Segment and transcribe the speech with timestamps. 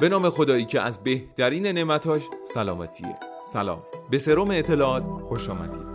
[0.00, 2.22] به نام خدایی که از بهترین نعمتاش
[2.54, 3.16] سلامتیه.
[3.52, 3.82] سلام.
[4.10, 5.94] به سروم اطلاعات خوش آمدید.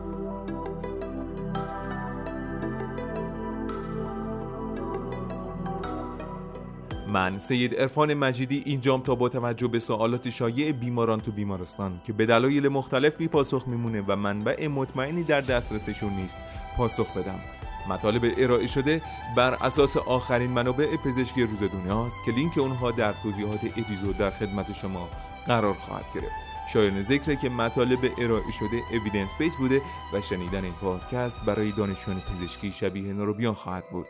[7.07, 12.13] من سید ارفان مجیدی اینجام تا با توجه به سوالات شایع بیماران تو بیمارستان که
[12.13, 16.37] به دلایل مختلف بی پاسخ میمونه و منبع مطمئنی در دسترسشون نیست
[16.77, 17.58] پاسخ بدم.
[17.89, 19.01] مطالب ارائه شده
[19.35, 24.71] بر اساس آخرین منابع پزشکی روز دنیاست که لینک اونها در توضیحات اپیزود در خدمت
[24.71, 25.09] شما
[25.45, 26.49] قرار خواهد گرفت.
[26.73, 29.81] شایان ذکره که مطالب ارائه شده اویدنس بیس بوده
[30.13, 34.07] و شنیدن این پادکست برای دانشجویان پزشکی شبیه نوروبیان خواهد بود.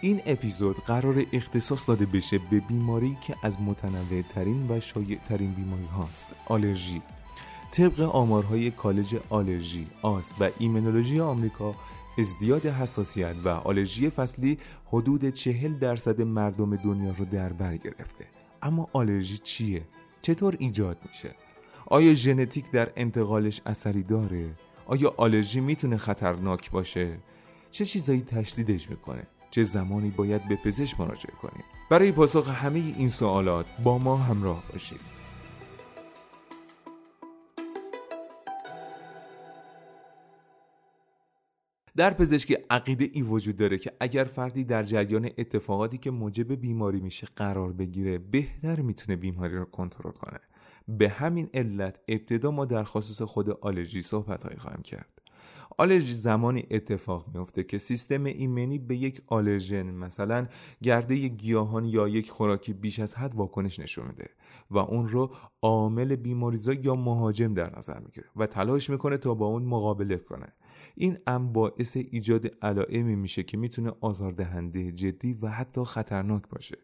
[0.00, 5.52] این اپیزود قرار اختصاص داده بشه به بیماری که از متنوع ترین و شایع ترین
[5.52, 7.02] بیماری هاست آلرژی.
[7.76, 11.74] طبق آمارهای کالج آلرژی آس و ایمنولوژی آمریکا
[12.18, 18.26] ازدیاد حساسیت و آلرژی فصلی حدود چهل درصد مردم دنیا رو در بر گرفته
[18.62, 19.82] اما آلرژی چیه؟
[20.22, 21.34] چطور ایجاد میشه؟
[21.86, 24.50] آیا ژنتیک در انتقالش اثری داره؟
[24.86, 27.18] آیا آلرژی می‌تونه خطرناک باشه؟
[27.70, 33.08] چه چیزایی تشدیدش می‌کنه؟ چه زمانی باید به پزشک مراجعه کنیم؟ برای پاسخ همه این
[33.08, 35.15] سوالات با ما همراه باشید.
[41.96, 47.00] در پزشکی عقیده ای وجود داره که اگر فردی در جریان اتفاقاتی که موجب بیماری
[47.00, 50.40] میشه قرار بگیره بهتر می‌تونه بیماری رو کنترل کنه.
[50.88, 55.22] به همین علت ابتدا ما در خصوص خود آلرژی صحبت خواهیم کرد.
[55.78, 60.46] آلرژی زمانی اتفاق میفته که سیستم ایمنی به یک آلرژن مثلا
[60.82, 64.30] گرده گیاهان یا یک خوراکی بیش از حد واکنش نشون میده
[64.70, 65.30] و اون رو
[65.62, 70.52] عامل بیماریزا یا مهاجم در نظر می‌گیره و تلاش می‌کنه تا با اون مقابله کنه.
[70.94, 76.78] این ام باعث ایجاد علائمی میشه که می‌تونه آزاردهنده جدی و حتی خطرناک باشه.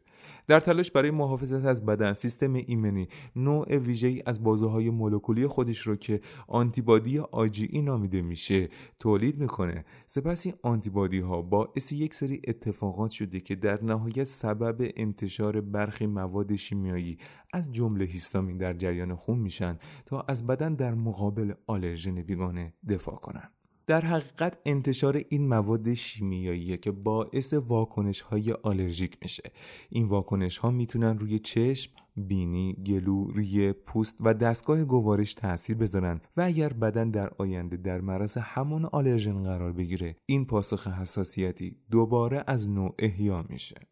[0.47, 5.79] در تلاش برای محافظت از بدن سیستم ایمنی نوع ویژه‌ای از بازه های مولکولی خودش
[5.79, 8.69] رو که آنتیبادی آجی نامیده میشه
[8.99, 9.85] تولید می‌کنه.
[10.07, 16.07] سپس این آنتیبادی ها باعث یک سری اتفاقات شده که در نهایت سبب انتشار برخی
[16.07, 17.19] مواد شیمیایی
[17.53, 23.17] از جمله هیستامین در جریان خون میشن تا از بدن در مقابل آلرژن بیگانه دفاع
[23.17, 23.51] کنن.
[23.87, 29.43] در حقیقت انتشار این مواد شیمیایی که باعث واکنش های آلرژیک میشه.
[29.91, 36.21] این واکنش ها می‌تونن روی چشم، بینی، گلو، ریه، پوست و دستگاه گوارش تاثیر بذارن
[36.37, 42.45] و اگر بدن در آینده در معرض همان آلرژن قرار بگیره این پاسخ حساسیتی دوباره
[42.47, 43.92] از نو احیا میشه.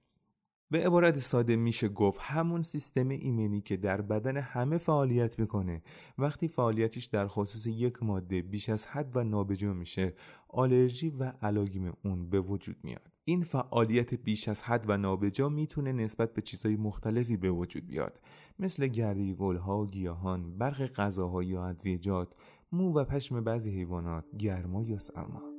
[0.71, 5.83] به عبارت ساده میشه گفت همون سیستم ایمنی که در بدن همه فعالیت می‌کنه.
[6.19, 10.15] وقتی فعالیتش در خصوص یک ماده بیش از حد و نابجا میشه
[10.49, 13.11] آلرژی و علاگیم اون به وجود میاد.
[13.25, 18.21] این فعالیت بیش از حد و نابجا می‌تونه نسبت به چیزهای مختلفی به وجود بیاد.
[18.59, 22.35] مثل گردی گلها گیاهان برق غذاها یا ادویجات
[22.73, 25.50] مو و پشم بعضی حیوانات گرما یا سرما.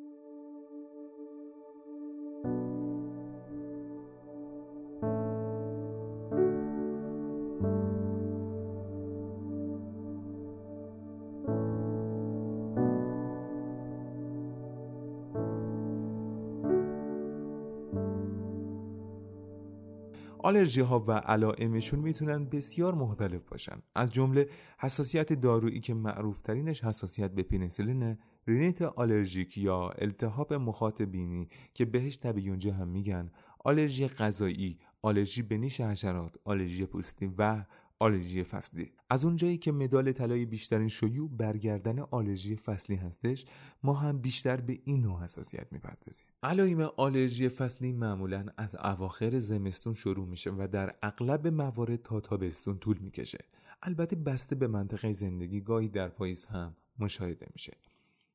[20.51, 23.81] آلرژی ها و علائمشون می‌تونن بسیار مختلف باشن.
[23.95, 28.17] از جمله حساسیت دارویی که معروف ترینش حساسیت به پنیسیلین
[28.47, 33.31] رینیت آلرژیک یا التهاب مخاط بینی که بهش تب یونجه هم میگن
[33.65, 37.65] آلرژی غذایی آلرژی به نیش حشرات آلرژی پوستی و
[38.01, 38.91] آلرژی فصلی.
[39.09, 43.45] از اونجایی که مدال طلای بیشترین شیوع بر گردن آلرژی فصلی هستش
[43.83, 46.25] ما هم بیشتر به این نوع حساسیت می‌پردازیم.
[46.43, 52.77] علائم آلرژی فصلی معمولا از اواخر زمستون شروع میشه و در اغلب موارد تا تابستون
[52.77, 53.45] طول می‌کشه.
[53.83, 57.77] البته بسته به منطقه زندگی گاهی در پاییز هم مشاهده میشه.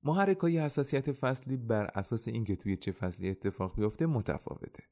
[0.03, 4.83] محرک های حساسیت فصلی بر اساس اینکه توی چه فصلی اتفاق بیفته متفاوته.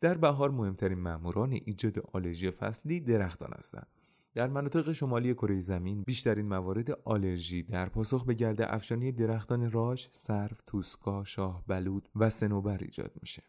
[0.00, 3.86] در بهار مهمترین ماموران ایجاد آلرژی فصلی درختان هستند.
[4.34, 10.08] در مناطق شمالی کره زمین بیشترین موارد آلرژی در پاسخ به گرد افشانی درختان راش،
[10.12, 13.42] سرف، توسکا، شاه بلود و سنوبر ایجاد میشه.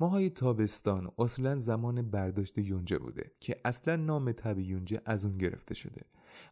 [0.00, 5.74] ماهای تابستان اصلا زمان برداشت یونجه بوده که اصلا نام تب یونجه از اون گرفته
[5.74, 6.02] شده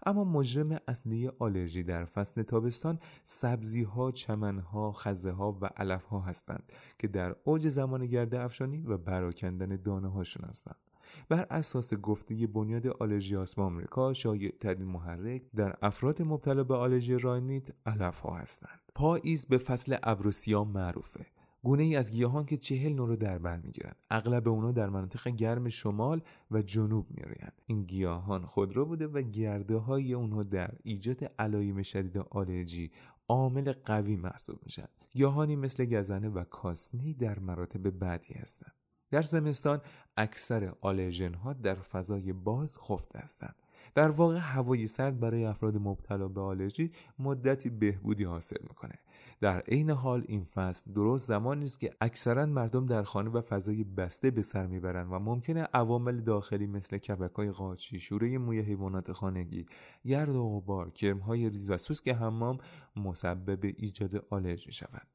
[0.06, 6.04] اما مجرم اصلی آلرژی در فصل تابستان سبزی ها، چمن ها، خزه ها و علف
[6.04, 10.91] ها هستند که در اوج زمان گرد افشانی و براکندن دانه هاشون هستند
[11.28, 17.18] بر اساس گفته بنیاد آلرژی آسما آمریکا شایع ترین محرک در افراد مبتلا به آلرژی
[17.18, 18.80] راینیت علف ها هستند.
[18.94, 21.26] پاییز به فصل ابروسیا معروفه.
[21.64, 23.96] گونه ای از گیاهان که چهل نوع رو در بر می‌گیرند.
[24.10, 29.76] اغلب اونا در مناطق گرم شمال و جنوب میآیند این گیاهان خودرو بوده و گرده
[29.76, 32.90] های اونها در ایجاد علایم شدید آلرژی
[33.28, 34.88] عامل قوی محسوب میشن.
[35.10, 38.81] گیاهانی مثل گزنه و کاسنی در مراتب بعدی هستند.
[39.12, 39.80] در زمستان
[40.16, 43.54] اکثر آلرژن ها در فضای باز خفته هستند.
[43.94, 48.98] در واقع هوای سرد برای افراد مبتلا به آلرژی مدتی بهبودی حاصل می‌کنه.
[49.40, 53.84] در عین حال این فصل درست زمانی است که اکثرا مردم در خانه و فضای
[53.84, 59.66] بسته به سر می‌برند و ممکنه عوامل داخلی مثل کبکهای قاچی شوره موی حیوانات خانگی
[60.04, 62.58] گرد و غبار کرمهای ریز و سوسک حمام
[62.96, 65.11] مسبب ایجاد آلرژی شوند.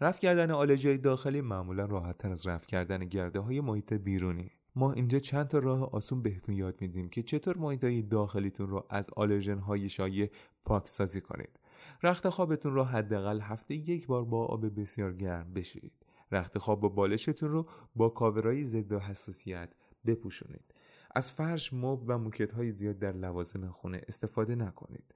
[0.00, 4.50] رفع کردن آلرژی داخلی معمولا راحتتر از رفع کردن گرده های محیط بیرونی.
[4.76, 8.86] ما اینجا چند تا راه آسون بهتون یاد میدیم که چطور محیط های داخلیتون رو
[8.90, 10.30] از آلرژن های شایع
[10.64, 11.60] پاکسازی کنید.
[12.02, 15.92] رخت خوابتون رو حداقل هفته یک بار با آب بسیار گرم بشورید
[16.32, 17.66] رخت خواب با بالشتون رو
[17.96, 19.68] با کاورای ضد حساسیت
[20.06, 20.74] بپوشونید.
[21.14, 25.14] از فرش مب و موکت های زیاد در لوازم خونه استفاده نکنید.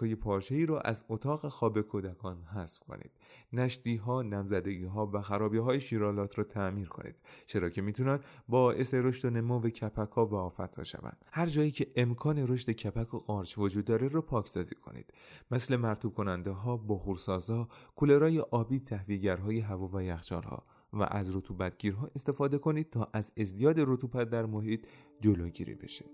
[0.00, 3.10] های پارچه ای رو از اتاق خواب کودکان حذف کنید.
[3.52, 7.14] نشتی ها نمزدگی ها و خرابی های شیرالات رو تعمیر کنید
[7.46, 11.70] چرا که می‌تونن باعث رشد و نمو کپک ها و آفت ها شوند هر جایی
[11.70, 15.12] که امکان رشد کپک و قارچ وجود داره رو پاکسازی کنید.
[15.50, 22.10] مثل مرتوب کننده ها بخورسازها کولرهای آبی تهویهگرهای هوا و یخچال ها و از رطوبتگیرها
[22.14, 24.86] استفاده کنید تا از ازدیاد رطوبت در محیط
[25.20, 26.04] جلوگیری بشه.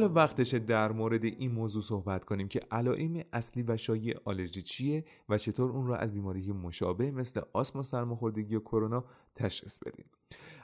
[0.00, 5.04] حالا وقتشه در مورد این موضوع صحبت کنیم که علائم اصلی و شایع آلرژی چیه
[5.28, 9.04] و چطور اون را از بیماری مشابه مثل آسم و سرماخوردگی و کرونا
[9.34, 10.04] تشخیص بدیم.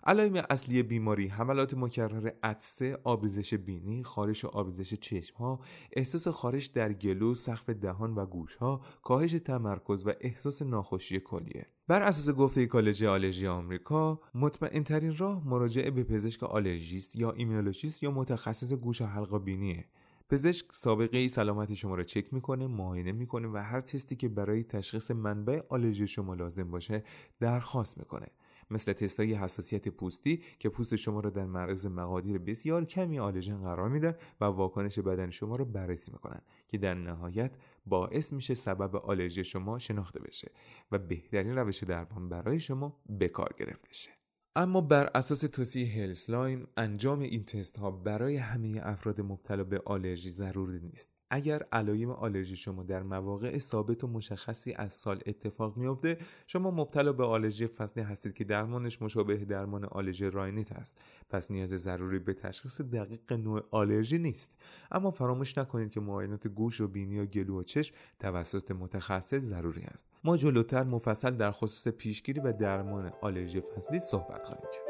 [0.07, 5.61] علائم اصلی بیماری حملات مکرر عطسه آبریزش بینی خارش و آبریزش چشم ها
[5.93, 11.67] احساس خارش در گلو سقف دهان و گوش ها کاهش تمرکز و احساس ناخوشی کلیه.
[11.89, 18.03] بر اساس گفته کالج آلرژی آمریکا مطمئن ترین راه مراجعه به پزشک آلرژیست یا ایمونولوژیست
[18.03, 19.85] یا متخصص گوش و حلق بینیه.
[20.29, 24.65] پزشک سابقه ای سلامتی شما را چک می‌کنه معاینه می‌کنه و هر تستی که برای
[24.65, 27.05] تشخیص منبع آلرژی شما لازم باشه
[27.41, 28.27] درخواست می‌کنه.
[28.71, 33.89] مثل تستای حساسیت پوستی که پوست شما را در معرض مقادیر بسیار کمی آلرژن قرار
[33.89, 37.53] میدن و واکنش بدن شما را بررسی می‌کنن که در نهایت
[37.87, 40.51] باعث میشه سبب آلرژی شما شناخته بشه
[40.93, 44.26] و بهترین روش درمان برای شما به کار گرفته شه.
[44.59, 50.31] اما بر اساس توصیه Healthline انجام این تست ها برای همه افراد مبتلا به آلرژی
[50.31, 51.17] ضروری نیست.
[51.31, 57.13] اگر علائم آلرژی شما در مواقع ثابت و مشخصی از سال اتفاق میافته شما مبتلا
[57.13, 60.99] به آلرژی فصلی هستید که درمانش مشابه درمان آلرژی راینیت است.
[61.31, 64.51] پس نیاز ضروری به تشخیص دقیق نوع آلرژی نیست.
[64.91, 69.83] اما فراموش نکنید که معاینات گوش و بینی و گلو و چشم توسط متخصص ضروری
[69.83, 70.07] است.
[70.25, 74.87] ما جلوتر مفصل در خصوص پیشگیری و درمان آلرژی فصلی صحبت خواهیم کرد.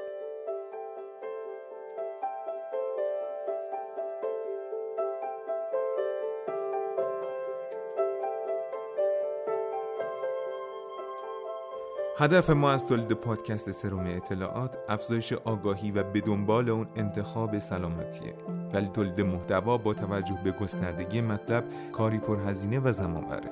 [12.18, 18.34] هدف ما از تولید پادکست سروم اطلاعات افزایش آگاهی و به دنبال اون انتخاب سلامتیه.
[18.72, 23.50] ولی تولید محتوا با توجه به گستردگی مطلب کاری پرهزینه و زمان بره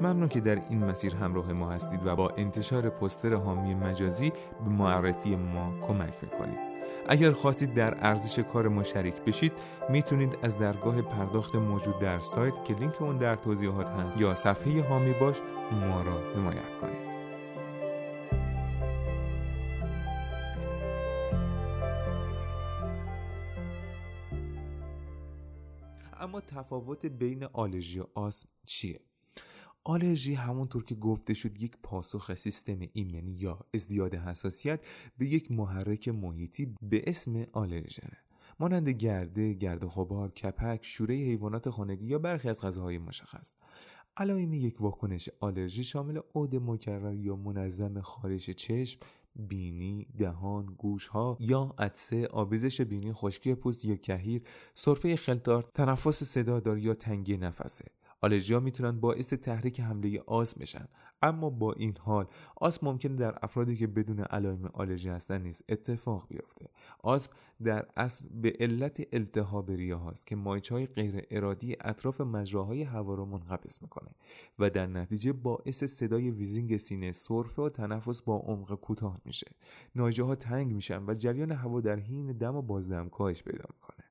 [0.00, 4.32] ممنون که در این مسیر همراه ما هستید و با انتشار پستر حامی مجازی
[4.64, 6.58] به معرفی ما کمک می‌کنید.
[7.08, 9.52] اگر خواستید در ارزش کار ما شریک بشید
[9.88, 14.88] می‌تونید از درگاه پرداخت موجود در سایت که لینک اون در توضیحات هست یا صفحه
[14.88, 15.36] حامی باش
[15.72, 17.10] ما را حمایت کنید.
[26.20, 29.00] اما تفاوت بین آلرژی و آسم چیه؟
[29.84, 34.80] آلرژی همونطور که گفته شد یک پاسخ سیستم ایمنی یا ازدیاد حساسیت
[35.18, 38.16] به یک محرک محیطی به اسم آلرژنه
[38.60, 43.54] مانند گرده، گرد غبار، کپک، شوره حیوانات خانگی یا برخی از غذاهای مشخص.
[44.16, 49.00] علائم یک واکنش آلرژی شامل عود مکرر یا منظم خارش چشم،
[49.36, 54.42] بینی، دهان، گوشها یا عدسه، آبیزش بینی، خشکی پوست یا کهیر،
[54.74, 57.84] سرفه خلطار، تنفس صدادار یا تنگی نفسه.
[58.20, 60.88] آلرژی ها می‌تونن باعث تحریک حمله آسم بشن.
[61.22, 66.26] اما با این حال آسم ممکنه در افرادی که بدون علائم آلرژی هستن نیز اتفاق
[66.28, 66.66] بیفته.
[67.02, 72.82] آسم در اصل به علت التهاب ریه هاست که مایچ های غیر ارادی اطراف مجراهای
[72.82, 74.10] هوا رو منقبض می‌کنه
[74.58, 79.50] و در نتیجه باعث صدای wheezing سینه سرفه و تنفس با عمق کوتاه میشه.
[79.94, 84.09] نایژه ها تنگ میشن و جریان هوا در حین دم و بازدم کاهش پیدا می‌کنه.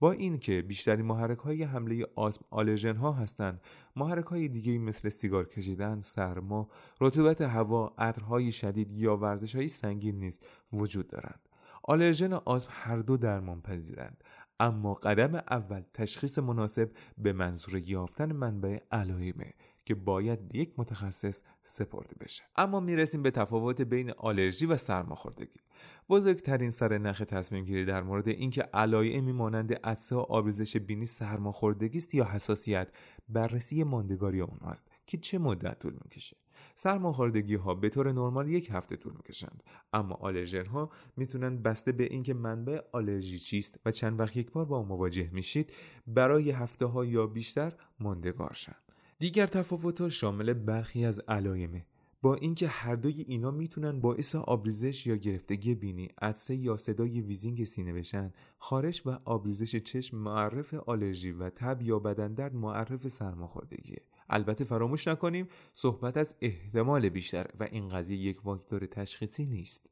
[0.00, 3.60] با اینکه بیشترین محرک های حمله آسم آلرژن ها هستند
[3.96, 6.68] محرک های دیگه مثل سیگار کشیدن سرما
[7.00, 10.40] رطوبت هوا عطرهای شدید یا ورزش های سنگین نیز
[10.72, 11.48] وجود دارند.
[11.82, 14.24] آلرژی و آسم هر دو درمان پذیرند
[14.60, 19.54] اما قدم اول تشخیص مناسب به منظور یافتن منبع علائمه
[19.90, 22.42] که باید به یک متخصص سپرده بشه.
[22.56, 25.60] اما می‌رسیم به تفاوت بین آلرژی و سرماخوردگی.
[26.08, 31.98] بزرگترین سر نخ تصمیم گیری در مورد اینکه علائمی مانند عطسه و آبریزش بینی سرماخوردگی
[31.98, 32.88] است یا حساسیت
[33.28, 36.36] بررسی ماندگاری اونهاست که چه مدت طول می‌کشه.
[36.74, 39.62] سرماخوردگی ها به طور نرمال یک هفته طول می‌کشند.
[39.92, 44.64] اما آلرژن ها می‌تونن بسته به اینکه منبع آلرژی چیست و چند وقت یک بار
[44.64, 45.72] با مواجه میشید
[46.06, 48.76] برای هفته ها یا بیشتر ماندگار شن.
[49.20, 51.86] دیگر تفاوت ها شامل برخی از علائمه
[52.22, 57.64] با اینکه هر دوی اینا می‌تونن باعث آبریزش یا گرفتگی بینی، عطسه یا صدای ویزینگ
[57.64, 64.02] سینه بشن، خارش و آبریزش چشم معرف آلرژی و تب یا بدن درد معرف سرماخوردگیه.
[64.30, 69.86] البته فراموش نکنیم صحبت از احتمال بیشتر و این قضیه یک واکتور تشخیصی نیست.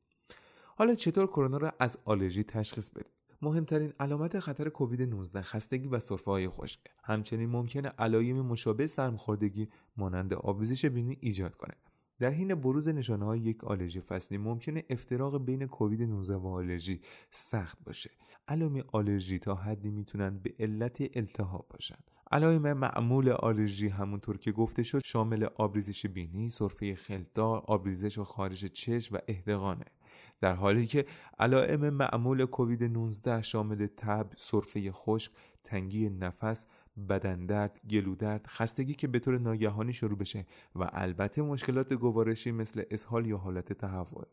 [0.76, 6.00] حالا چطور کرونا را از آلرژی تشخیص بدیم؟ مهمترین علامت خطر کووید 19 خستگی و
[6.00, 6.80] سرفه های خشک.
[7.04, 11.74] همچنین ممکنه علائم مشابه سرماخوردگی مانند آبریزش بینی ایجاد کنه.
[12.20, 17.00] در حین بروز نشانه های یک آلرژی فصلی ممکنه افتراق بین کووید 19 و آلرژی
[17.30, 18.10] سخت باشه.
[18.48, 21.98] علائم آلرژی تا حدی می‌تونن به علت التهاب باشن.
[22.32, 28.64] علائم معمول آلرژی همونطور که گفته شد شامل آبریزش بینی، سرفه خلطدار، آبریزش و خارش
[28.64, 29.84] چشم و اهدقانه
[30.40, 31.06] در حالی که
[31.38, 35.32] علائم معمول کووید 19 شامل تب، سرفه خشک،
[35.64, 36.66] تنگی نفس،
[37.08, 42.82] بدن درد، گلودرد، خستگی که به طور ناگهانی شروع بشه و البته مشکلات گوارشی مثل
[42.90, 44.26] اسهال یا حالت تهوع.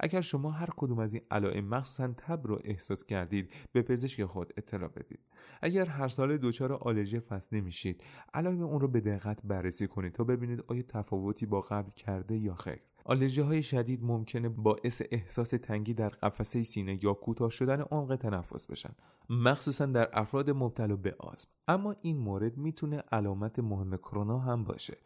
[0.00, 4.52] اگر شما هر کدوم از این علائم مخصوصا تب رو احساس کردید به پزشک خود
[4.56, 5.20] اطلاع بدید
[5.62, 8.02] اگر هر سال دچار آلرژی فصلی میشید
[8.34, 12.54] علائم اون رو به دقت بررسی کنید تا ببینید آیا تفاوتی با قبل کرده یا
[12.54, 18.16] خیر آلرژی های شدید ممکنه باعث احساس تنگی در قفسه سینه یا کوتاه شدن عمق
[18.16, 18.90] تنفس بشن
[19.30, 24.96] مخصوصا در افراد مبتلا به آسم اما این مورد می‌تونه علامت مهم کرونا هم باشه.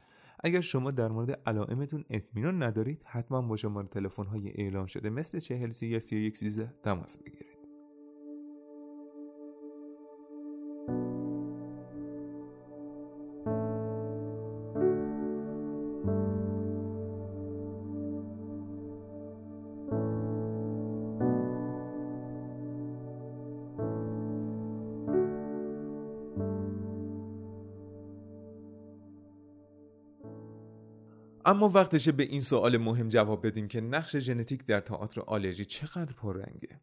[0.45, 5.39] اگر شما در مورد علائمتون اطمینان ندارید حتما با شماره تلفن های اعلام شده مثل
[5.39, 7.52] 40 یا 31 13 تماس بگیرید.
[31.53, 36.13] اما وقتشه به این سوال مهم جواب بدیم که نقش ژنتیک در تئاتر آلرژی چقدر
[36.13, 36.81] پررنگه.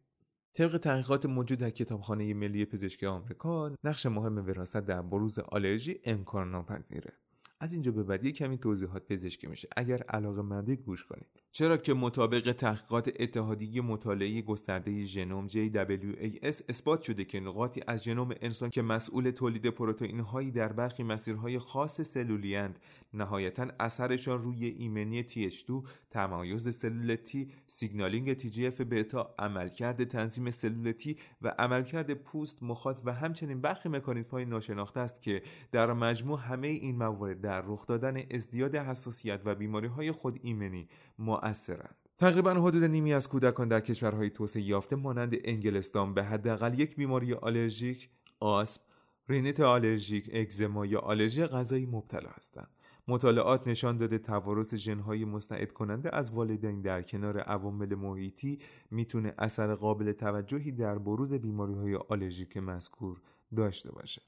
[0.53, 7.13] طبق تحقیقات موجود در کتابخانه ملی پزشکی آمریکا نقش مهم وراثت در بروز آلرژی انکارناپذیره.
[7.59, 9.67] از اینجا به بعد کمی توضیحات پزشکی میشه.
[9.77, 11.38] اگر علاقه مندید گوش کنید.
[11.59, 18.33] چرا که مطابق تحقیقات اتحادیه مطالعه گسترده ژنوم JWAS اثبات شده که نقاطی از ژنوم
[18.41, 22.79] انسان که مسئول تولید پروتئین هایی در برخی مسیرهای خاص سلولی اند
[23.13, 27.37] نهایتا اثرشان روی ایمنی TH2 تمایز سلول T
[27.67, 34.29] signaling TGF بتا عملکرد تنظیم سلول T و عملکرد پوست مخاط و همچنین برخی مکانیزم
[34.31, 39.55] های ناشناخته است که در مجموع همه این موارد در رخ دادن ازدیاد حساسیت و
[39.55, 40.87] بیماری های خود ایمنی
[41.19, 41.95] مؤثرند.
[42.17, 47.33] تقریبا حدود نیمی از کودکان در کشورهای توسعه یافته مانند انگلستان به حداقل یک بیماری
[47.33, 48.09] آلرژیک
[48.39, 48.81] آسم
[49.29, 52.67] رینیت آلرژیک اگزما یا آلرژی غذایی مبتلا هستند.
[53.07, 58.59] مطالعات نشان داده توارث ژنهای مستعد کننده از والدین در کنار عوامل محیطی
[58.91, 63.21] می‌تونه اثر قابل توجهی در بروز بیماری های آلرژیک مذکور
[63.55, 64.21] داشته باشه.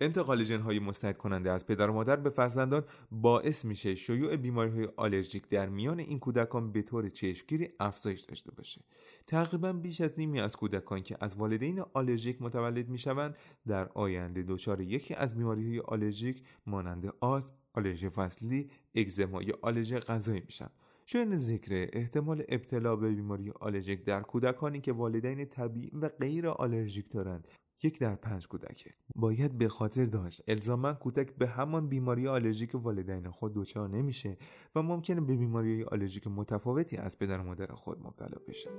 [0.00, 4.88] انتقال ژنهای مستعد کننده از پدر و مادر به فرزندان باعث میشه شیوع بیماری های
[4.96, 8.80] آلرژیک در میان این کودکان به طور چشمگیری افزایش داشته باشه.
[9.26, 14.80] تقریبا بیش از نیمی از کودکان که از والدین آلرژیک متولد می‌شوند در آینده دچار
[14.80, 20.68] یکی از بیماری های آلرژیک مانند آسم آلرژی فصلی اگزما یا آلرژی غذایی میشن
[21.06, 27.10] شایان ذکره احتمال ابتلا به بیماری آلرژیک در کودکانی که والدین طبیعی و غیر آلرژیک
[27.10, 27.48] دارند
[27.82, 28.90] یک در پنج کودکه.
[29.14, 30.42] باید به خاطر داشت.
[30.48, 34.36] الزاما کودک به همان بیماری آلرژیک والدین خود دچار نمیشه
[34.74, 38.70] و ممکنه به بیماری آلرژیک متفاوتی از پدر و مادر خود مبتلا بشه.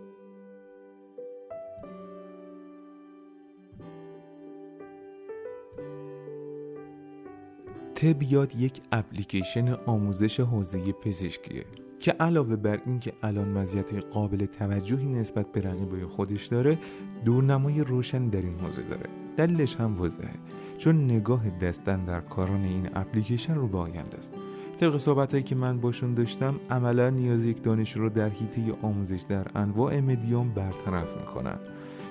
[7.95, 11.65] تبیاد یک اپلیکیشن آموزش حوزه پزشکیه
[12.03, 16.77] که علاوه بر اینکه الان مزیت قابل توجهی نسبت به رقیبای خودش داره
[17.25, 19.09] دورنمای روشن در این حوزه داره.
[19.37, 20.29] دلیلش هم واضحه
[20.77, 24.33] چون نگاه دستن در کاران این اپلیکیشن رو به آینده است.
[24.79, 29.47] طبق صحبت که من باشون داشتم عملا نیاز یک دانش رو در حیطه آموزش در
[29.55, 31.57] انواع مدیوم برطرف می‌کنن.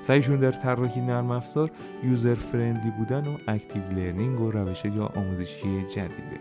[0.03, 1.71] سعیشون در طراحی نرم افزار
[2.05, 6.41] user friendly بودن و active learning و روش‌های آموزشی جدیده.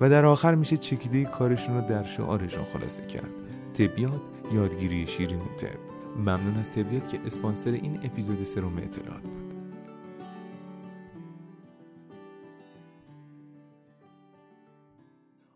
[0.00, 3.32] و در آخر میشه چکیده کارشون رو در شعارشون خلاصه کرد.
[3.74, 4.20] تبیات
[4.52, 5.78] یادگیری شیرین تب
[6.16, 9.54] ممنون از تبیات که اسپانسر این اپیزود سروم اطلاعات بود.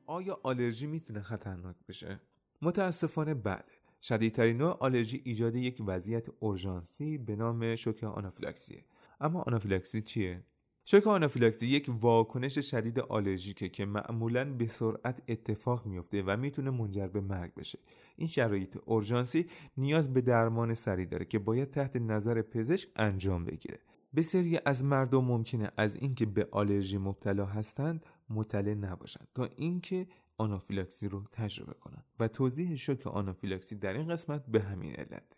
[0.06, 2.20] آیا آلرژی می‌تونه خطرناک بشه؟
[2.62, 3.64] متاسفانه بله.
[4.02, 8.84] شدیدترین نوع آلرژی ایجاد یک وضعیت اورژانسی به نام شوک آنافیلاکسیه
[9.20, 10.42] اما آنافیلاکسی چیه؟
[10.86, 17.06] شوک آنافیلاکسی یک واکنش شدید آلرژیکه که معمولا به سرعت اتفاق میفته و می‌تونه منجر
[17.06, 17.78] به مرگ بشه.
[18.16, 23.78] این شرایط اورژانسی نیاز به درمان سریع داره که باید تحت نظر پزشک انجام بگیره.
[24.16, 30.06] بسیاری از مردم ممکنه از اینکه به آلرژی مبتلا هستند مطلع نباشند تا اینکه
[30.38, 32.04] آنافیلاکسی رو تجربه کنند.
[32.20, 35.36] و توضیح شوک آنافیلاکسی در این قسمت به همین علت.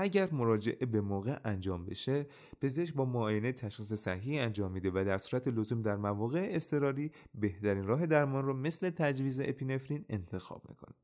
[0.00, 2.26] اگر مراجعه به موقع انجام بشه
[2.60, 7.84] پزشک با معاینه تشخیص صحیح انجام میده و در صورت لزوم در مواقع اضطراری بهترین
[7.84, 10.94] راه درمان رو مثل تجویز اپینفرین انتخاب می‌کنه.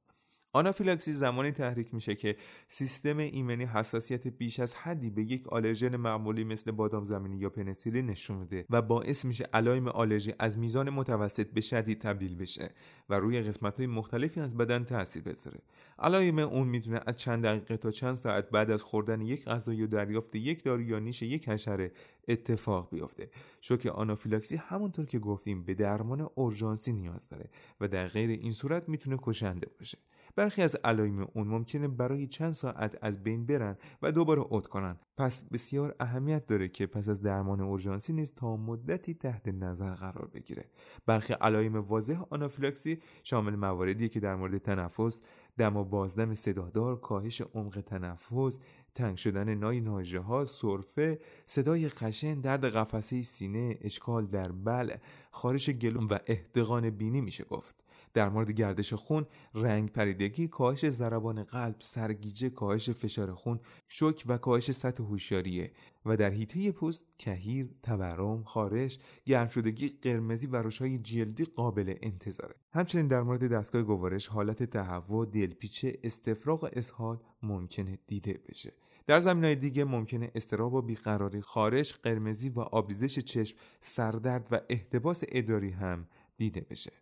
[0.56, 2.36] آنافیلاکسی زمانی تحریک میشه که
[2.68, 8.06] سیستم ایمنی حساسیت بیش از حدی به یک آلرژن معمولی مثل بادام زمینی یا پنسیلین
[8.06, 12.70] نشون میده و باعث میشه علائم آلرژی از میزان متوسط به شدید تبدیل بشه
[13.08, 15.60] و روی قسمت های مختلفی از بدن تاثیر بذاره.
[15.98, 19.86] علائم اون می‌تونه از چند دقیقه تا چند ساعت بعد از خوردن یک غذا یا
[19.86, 21.92] دریافت یک دارو یا نیش یک حشره
[22.28, 23.30] اتفاق بیفته.
[23.60, 27.50] شوک آنافیلاکسی همونطور که گفتیم به درمان اورژانسی نیاز داره
[27.80, 29.98] و در غیر این صورت می‌تونه کشنده باشه.
[30.36, 34.96] برخی از علائم اون ممکنه برای چند ساعت از بین برن و دوباره عود کنن.
[35.16, 40.26] پس بسیار اهمیت داره که پس از درمان اورژانسی نیز تا مدتی تحت نظر قرار
[40.34, 40.64] بگیره.
[41.06, 45.20] برخی علائم واضح آنافیلاکسی شامل مواردی که در مورد تنفس
[45.58, 48.58] دم و بازدم صدادار کاهش عمق تنفس
[48.94, 54.98] تنگ شدن نای ناژه ها سرفه صدای خشن درد قفسه سینه اشکال در بلع
[55.30, 57.83] خارش گلوم و احتقان بینی میشه گفت.
[58.14, 64.38] در مورد گردش خون رنگ پریدگی کاهش ضربان قلب سرگیجه کاهش فشار خون شوک و
[64.38, 65.72] کاهش سطح هوشیاریه.
[66.06, 72.54] و در حیطه پوست کهیر تورم خارش گرم شدگی قرمزی و های جلدی قابل انتظاره
[72.72, 78.72] همچنین در مورد دستگاه گوارش حالت تهوع دلپیچه استفراغ و اسهال ممکنه دیده بشه.
[79.06, 84.60] در زمین های دیگه ممکنه استراب و بیقراری خارش قرمزی و آبیزش چشم سردرد و
[84.68, 86.92] احتباس ادراری هم دیده بشه.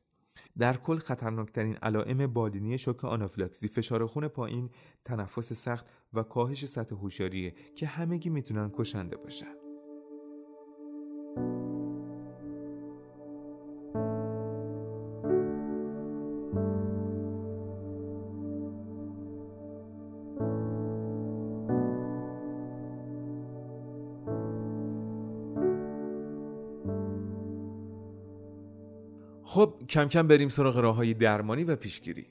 [0.58, 4.70] در کل خطرناکترین علائم بالینی شوک آنافیلاکسی فشار خون پایین
[5.04, 9.61] تنفس سخت و کاهش سطح هوشیاریه که همگی می‌تونن کشنده باشن.
[29.52, 32.26] خب کم کم بریم سراغ راه های درمانی و پیشگیری.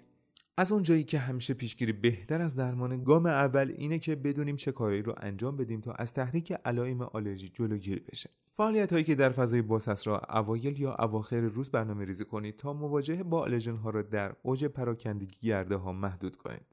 [0.57, 5.01] از اونجایی که همیشه پیشگیری بهتر از درمان گام اول اینه که بدونیم چه کاری
[5.01, 8.29] رو انجام بدیم تا از تحریک علائم آلرژی جلوگیری بشه.
[8.57, 12.73] فعالیت هایی که در فضای بازه را اوایل یا اواخر روز برنامه ریزی کنید تا
[12.73, 16.65] مواجهه با آلرژن ها را در اوج پراکندگی گرده ها محدود کنید.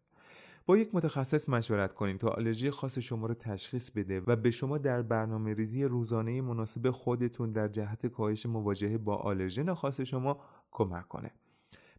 [0.68, 4.78] با یک متخصص مشورت کنید تا آلرژی خاص شما را تشخیص بده و به شما
[4.78, 11.08] در برنامه ریزی روزانه مناسب خودتون در جهت کاهش مواجهه با آلرژن خاص شما کمک
[11.08, 11.30] کنه.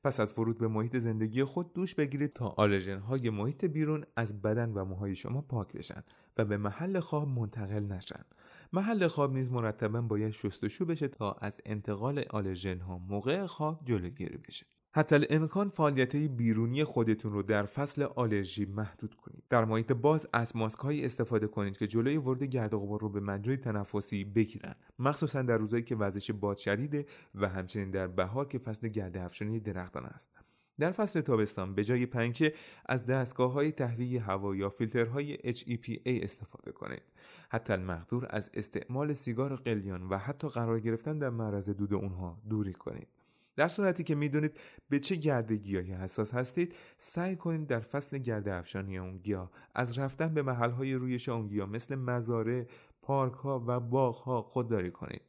[0.04, 4.42] پس از ورود به محیط زندگی خود دوش بگیرید تا آلرژن های محیط بیرون از
[4.42, 6.04] بدن و موهای شما پاک بشن
[6.38, 8.26] و به محل خواب منتقل نشن.
[8.74, 14.38] محل خواب نیز مرتبا باید شستشو بشه تا از انتقال آلرژن ها موقع خواب جلوگیری
[14.38, 14.66] بشه.
[14.92, 19.44] حتی‌الامکان فعالیت بیرونی خودتون رو در فصل آلرژی محدود کنید.
[19.50, 23.10] در محیط باز از ماسک های استفاده کنید که جلوی ورود گرد و غبار رو
[23.10, 24.76] به مجرای تنفسی بگیرن.
[25.00, 29.60] مخصوصا در روزایی که وزش باد شدیده و همچنین در بهار که فصل گرد افشانی
[29.60, 30.32] درختان است.
[30.80, 32.54] در فصل تابستان به جای پنکه
[32.86, 37.04] از دستگاه های تهویه هوا یا فیلترهای HEPA استفاده کنید.
[37.50, 42.74] حتی المقدور از استعمال سیگار قلیان و حتی قرار گرفتن در معرض دود اونها دوری
[42.74, 43.19] کنید.
[43.60, 44.58] در صورتی که می‌دونید
[44.90, 49.98] به چه گرد گیاهی حساس هستید سعی کنید در فصل گرد افشانی اون گیاه از
[49.98, 52.66] رفتن به محلهای رویش اون گیاه مثل مزارع
[53.02, 55.22] پارک ها و باغ ها خودداری کنید.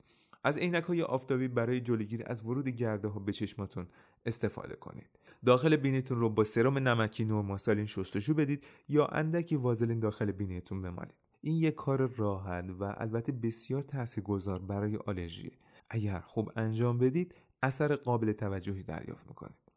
[0.45, 3.87] از عینک های آفتابی برای جلوگیری از ورود گرده ها به چشماتون
[4.27, 5.09] استفاده کنید.
[5.47, 11.15] داخل بینیتون رو با سرم نمکی نورماسالین شستشو بدید یا اندکی وازلین داخل بینیتون بمالید.
[11.41, 15.53] این یک کار راحت و البته بسیار تاثیرگذار برای آلرژی.
[15.91, 19.71] اگر خوب انجام بدید اثر قابل توجهی دریافت می‌کنید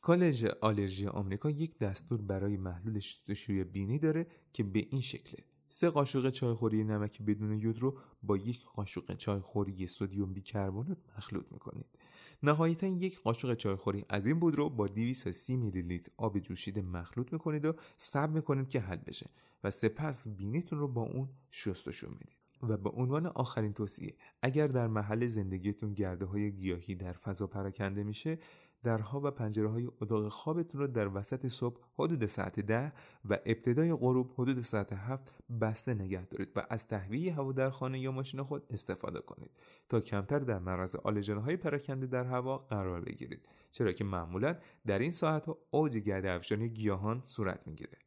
[0.00, 5.90] کالج آلرژی آمریکا یک دستور برای محلول شستشوی بینی داره که به این شکله سه
[5.90, 11.86] قاشق چایخوری نمک بدون یود رو با یک قاشق چایخوری سدیم بیکربنات مخلوط می‌کنید.
[12.42, 17.32] نهایتا یک قاشق چایخوری از این بود رو با 230 میلی لیتر آب جوشیده مخلوط
[17.32, 19.30] می‌کنید و صبر می‌کنید که حل بشه
[19.64, 22.39] و سپس بینیتون رو با اون شستشو می‌دید.
[22.62, 28.04] و به عنوان آخرین توصیه اگر در محل زندگیتون گرده های گیاهی در فضا پراکنده
[28.04, 28.38] میشه
[28.82, 32.92] درها و پنجره های اتاق خوابتون رو در وسط صبح حدود ساعت ده
[33.30, 38.00] و ابتدای غروب حدود ساعت هفت بسته نگه دارید و از تهویه هوا در خانه
[38.00, 39.50] یا ماشین خود استفاده کنید
[39.88, 43.46] تا کمتر در معرض آلرژن های پراکنده در هوا قرار بگیرید.
[43.70, 47.98] چرا که معمولا در این ساعت ها اوج گرد افشانی گیاهان صورت می‌گیره.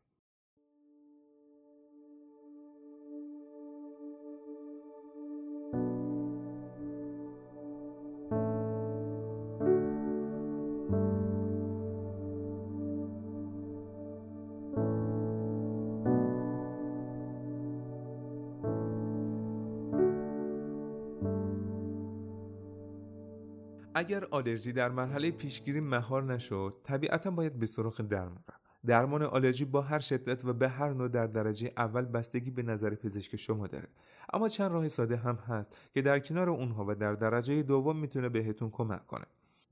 [24.04, 28.44] اگر آلرژی در مرحله پیشگیری مهار نشد طبیعتا باید به سراغ درمان
[28.86, 32.96] درمان آلرژی با هر شدت و به هر نوع در درجه اول بستگی به نظر
[32.96, 33.88] پزشک شما داره.
[34.34, 38.30] اما چند راه ساده هم هست که در کنار اونها و در درجه دوم می‌تونه
[38.30, 39.26] بهتون کمک کنه.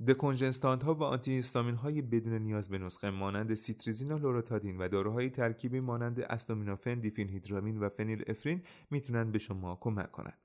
[0.08, 4.88] دکونجنستانت ها و آنتی هیستامین های بدون نیاز به نسخه مانند سیتریزین و لوروتادین و
[4.88, 10.38] داروهای ترکیبی مانند استامینوفن، دیفینهیدرامین و فنیل افرین می‌تونن به شما کمک کنند.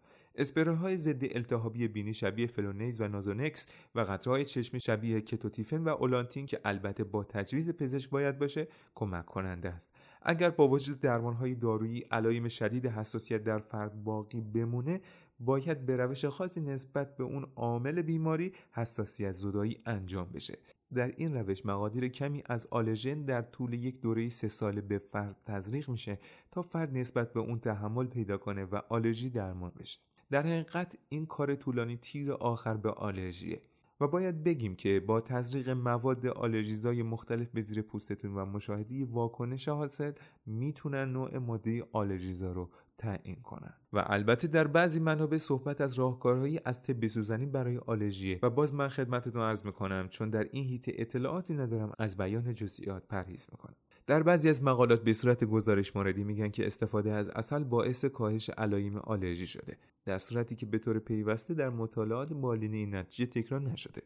[0.57, 6.47] های ضد التهابی بینی شبیه فلونیز و نازونکس و قطرهای چشمی شبیه کتوتیفن و اولانتین
[6.47, 9.95] که البته با تجویز پزشک باید باشه کمک کننده است.
[10.23, 15.01] اگر با وجود های دارویی علایم شدید حساسیت در فرد باقی بمونه
[15.41, 20.59] باید به روش خاصی نسبت به اون عامل بیماری حساسیت زدایی انجام بشه.
[20.95, 25.37] در این روش مقادیر کمی از آلژن در طول یک دوره سه ساله به فرد
[25.47, 26.19] تزریق میشه
[26.51, 30.01] تا فرد نسبت به اون تحمل پیدا کنه و آلرژی درمان بشه.
[30.31, 33.63] در حقیقت این کار طولانی تیر آخر به آلرژیه
[34.01, 39.69] و باید بگیم که با تزریق مواد آلرژیزای مختلف به زیر پوستتون و مشاهده واکنش
[39.69, 40.13] حاصل
[40.47, 43.75] می‌تونن نوع ماده آلرژیزا رو تعیین کنن.
[43.93, 48.75] و البته در بعضی منابع صحبت از راهکارهایی از طب سوزنی برای آلرژی و باز
[48.75, 53.77] من خدمتتون عرض می‌کنم چون در این هیته اطلاعاتی ندارم از بیان جزئیات پرهیز می‌کنم.
[54.07, 58.51] در بعضی از مقالات به صورت گزارش موردی میگن که استفاده از اصل باعث کاهش
[58.51, 63.61] علایم آلرژی شده در صورتی که به طور پیوسته در مطالعات بالینه این نتیجه تکرار
[63.61, 64.03] نشده.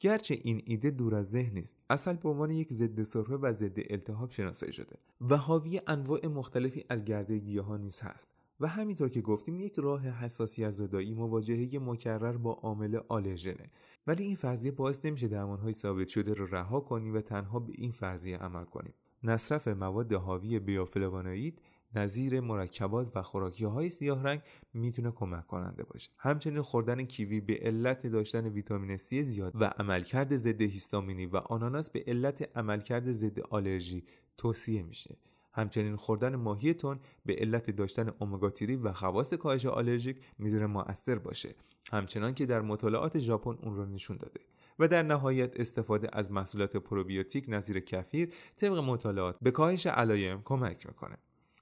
[0.00, 3.78] گرچه این ایده دور از ذهن نیست اصل به عنوان یک ضد سرفه و ضد
[3.90, 8.30] التهاب شناسایی شده و حاوی انواع مختلفی از گرده گیاهان نیز هست
[8.60, 13.70] و همینطور که گفتیم یک راه حساسیت زدایی مواجهه مکرر با عامل آلرژنه.
[14.06, 17.92] ولی این فرضیه باعث نمیشه درمانهای ثابت شده رو رها کنیم و تنها به این
[17.92, 18.94] فرضیه عمل کنیم.
[19.22, 21.62] مصرف مواد حاوی بیوفلوانوئید
[21.94, 24.40] نظیر مرکبات و خوراکی های سیاه رنگ
[24.74, 26.10] می‌تونه کمک کننده باشه.
[26.18, 31.90] همچنین خوردن کیوی به علت داشتن ویتامین C زیاد و عملکرد ضد هیستامینی و آناناس
[31.90, 34.04] به علت عملکرد ضد آلرژی
[34.38, 35.16] توصیه میشه.
[35.52, 38.52] همچنین خوردن ماهی تون به علت داشتن امگا
[38.82, 41.54] و خواص کاهش آلرژیک می‌تونه مؤثر باشه.
[41.92, 44.40] همچنان که در مطالعات ژاپن اون رو نشون داده.
[44.78, 50.86] و در نهایت استفاده از محصولات پروبیوتیک نظیر کفیر طبق مطالعات به کاهش علایم کمک
[50.86, 51.16] می‌کنه.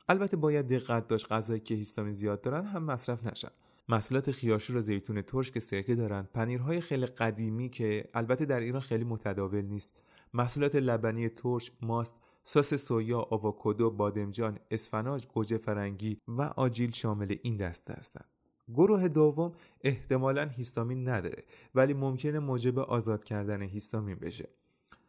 [0.08, 3.50] البته باید دقت داشت غذایی که هیستامین زیاد دارن هم مصرف نشن.
[3.88, 8.80] محصولات خیارشور و زیتون ترش که سرکه دارن پنیرهای خیلی قدیمی که البته در ایران
[8.80, 10.00] خیلی متداول نیست.
[10.34, 17.56] محصولات لبنی ترش ماست سس سویا آواکادو بادمجان اسفناج گوجه فرنگی و آجیل شامل این
[17.56, 18.35] دسته هستند
[18.68, 19.52] گروه دوم
[19.84, 24.48] احتمالا هیستامین نداره ولی ممکنه موجب آزاد کردن هیستامین بشه.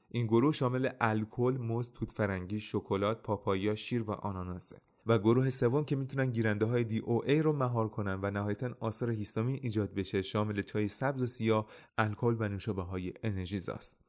[0.09, 4.77] این گروه شامل الکل، موز، توت فرنگی، شکلات، پاپایا، شیر و آناناسه.
[5.05, 8.75] و گروه سوم که می‌تونن گیرنده های دی او ای رو مهار کنن و نهایتا
[8.79, 11.67] آثار هیستامین ایجاد بشه شامل چای سبز و سیاه،
[11.97, 14.01] الکل و نوشابه های انرژیزاست.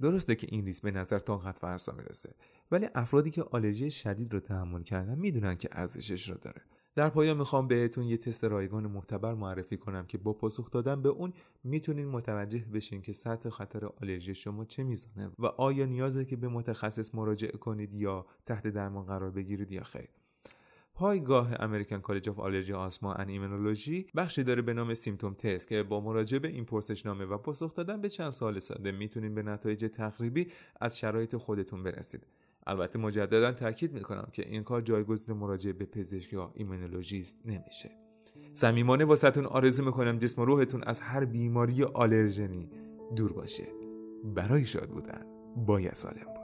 [0.00, 2.34] درسته که این ریس به نظر خط فرسا می‌رسه
[2.70, 6.62] ولی افرادی که آلرژی شدید رو تحمل کردن می‌دونن که ارزشش رو داره.
[6.94, 11.08] در پایان می‌خوام بهتون یه تست رایگان معتبر معرفی کنم که با پاسخ دادن به
[11.08, 11.32] اون
[11.64, 16.48] می‌تونین متوجه بشین که سطح خطر آلرژی شما چه میزانه و آیا نیازه که به
[16.48, 20.08] متخصص مراجعه کنید یا تحت درمان قرار بگیرید یا خیر.
[20.94, 25.82] پایگاه American College of Allergy Asthma and Immunology بخشی داره به نام symptom test که
[25.82, 29.90] با مراجعه به این پرسشنامه و پاسخ دادن به چند سوال ساده می‌تونین به نتایج
[29.92, 30.46] تقریبی
[30.80, 32.26] از شرایط خودتون برسید.
[32.66, 37.90] البته مجددا تاکید می‌کنم که این کار جایگزین مراجعه به پزشک یا ایمنولوژیست نمیشه.
[38.52, 42.70] صمیمانه واسهتون آرزو می‌کنم جسم و روحتون از هر بیماری آلرژنی
[43.16, 43.66] دور باشه.
[44.34, 46.43] برای شاد بودن باید سالم بود.